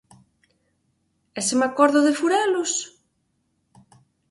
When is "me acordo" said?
1.59-1.99